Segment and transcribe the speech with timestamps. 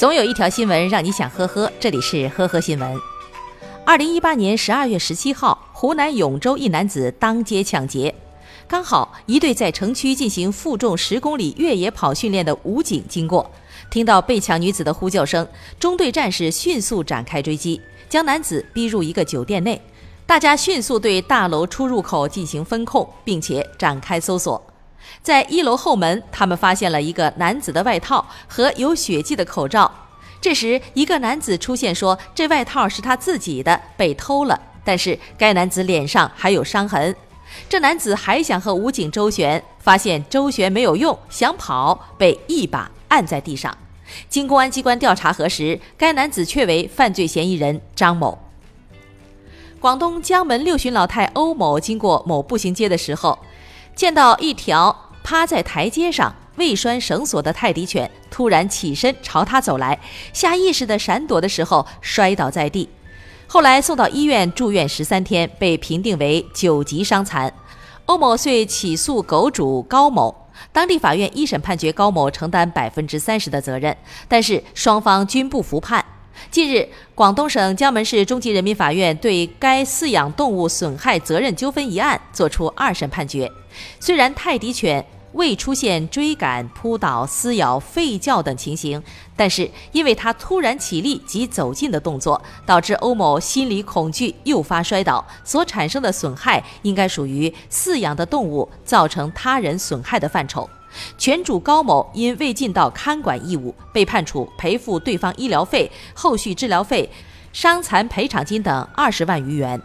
[0.00, 2.98] 总有一条新闻让你想呵呵，这里是呵呵新闻。
[3.84, 8.14] 二零一八年十二月十七号，湖南永州一男子当街抢劫，
[8.66, 13.50] 刚好一队在城区进行负重十公里越野跑训练的武警经过，
[13.90, 15.46] 听到被抢女子的呼救声，
[15.78, 17.78] 中队战士迅速展开追击，
[18.08, 19.78] 将男子逼入一个酒店内。
[20.24, 24.64] 大家迅速对大楼出入口进行分控，并且展开搜索。
[25.22, 29.90] 在一楼后门，他们发现了一个男子的外套和有血迹的口罩。
[30.40, 34.58] 这时，一个男子出现，说这外套是他自己的，被偷了。
[34.82, 37.14] 但是该男子脸上还有伤痕。
[37.68, 43.76] 这男子还想和武警周旋，发现周旋没有用，想跑，被一把按在地上。
[44.28, 48.38] 经公安机关调查核实，该男子确为犯罪嫌疑人张某。
[49.78, 53.38] 广东江门六旬老太欧某经过某步行街的时候，
[54.00, 60.00] 见到一条趴在台阶上未拴绳索的泰迪犬突然起身朝他走来，
[60.32, 62.88] 下意识地闪躲的时候摔倒在地，
[63.46, 67.52] 后来送到医院住院十三天，被评定为九级伤残。
[68.06, 73.94] 欧某遂起诉狗主高某，当地法院一审判决高某承担百分之三十的责任，
[74.26, 76.02] 但是双方均不服判。
[76.50, 83.50] 近日，广东省江门市中级人民法院对该饲养动物损害责任纠纷一案作出二审判决。
[83.98, 89.00] 虽然泰迪犬未出现追赶、扑倒、撕咬、吠叫等情形，
[89.36, 100.68] 但是因为它突然起立及走近的动作，导致欧某心理恐惧，诱发摔倒，所产生的损害应该属于饲养的动物造成他人损害的范畴。
[101.18, 107.10] 犬主高某因未尽到看管义务，被判处赔付对方医疗费、后续治疗费、
[107.52, 109.80] 伤残赔偿金等二十万余元。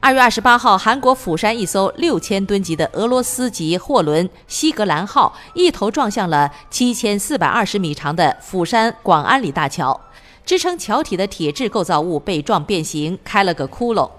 [0.00, 9.98] 二月二十八号，韩国釜山一艘六千吨级的俄罗斯籍货轮“西格兰号”一头撞向了七千四百二十米长的釜山广安里大桥，
[10.44, 14.10] 支撑桥体的铁质构造物被撞变形，开了个窟窿。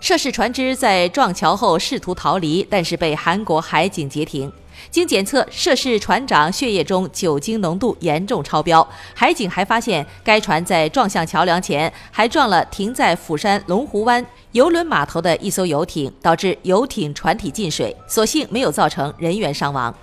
[0.00, 4.52] 涉事船只在撞桥后试图逃离，但是被韩国海警截停。
[4.90, 8.86] 经检测，涉事船长血液中酒精浓度严重超标。
[9.14, 19.94] 海警还发现，该船在撞向桥梁前，还撞了停在釜山龙湖湾邮轮码头的一艘游艇，导致游艇船体进水，所幸没有造成人员伤亡。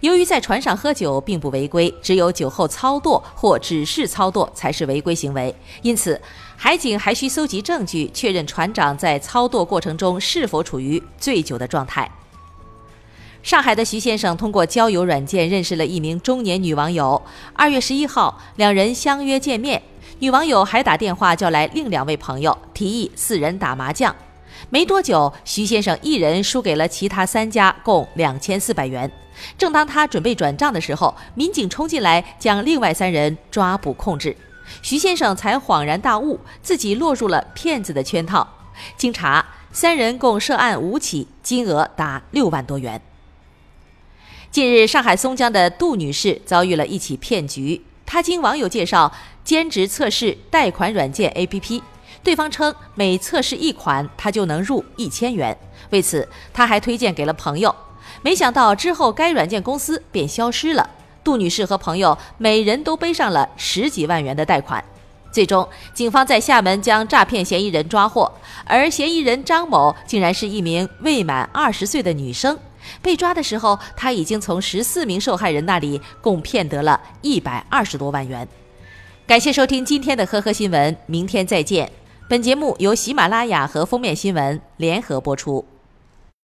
[0.00, 6.20] 由于在船上喝酒并不违规，只有酒后操舵或指示操舵才是违规行为，因此
[6.56, 12.10] 海警还需搜集证据，确认船长在操舵过程中是否处于醉酒的状态。
[13.44, 17.20] 上海的徐先生通过交友软件认识了一名中年女网友。
[17.52, 19.82] 二月十一号，两人相约见面，
[20.20, 24.16] 女网友还打电话叫来另两位朋友，提议四人打麻将。
[24.70, 29.12] 没多久，徐先生一人输给了其他三家，共两千四百元。
[29.58, 34.34] 正当他准备转账的时候，民警冲进来将另外三人抓捕控制，
[34.80, 38.48] 徐先生才恍然大悟，自己落入了骗子的圈套。
[38.96, 42.98] 经查，三人共涉案五起，金额达六万多元。
[44.54, 47.82] 近日，上海松江的杜女士遭遇了一起骗局。
[48.06, 51.82] 她经网友介绍兼职测试贷款软件 APP，
[52.22, 55.58] 对方称每测试一款，她就能入一千元。
[55.90, 57.74] 为此，她还推荐给了朋友。
[58.22, 60.88] 没想到之后该软件公司便消失了。
[61.24, 64.84] 杜女士和朋友每人都背上了十几万元的贷款。
[65.32, 68.32] 最终，警方在厦门将诈骗嫌疑人抓获，
[68.64, 72.56] 而嫌疑人张某竟然是一名未满二十岁的女生。
[73.02, 78.46] 被抓的时候，他已经从十四名受害人那里共骗得了一百二十多万元。
[79.26, 81.90] 感谢收听今天的呵呵新闻，明天再见。
[82.28, 85.64] 本节目由喜马拉雅和封面新闻联合播出。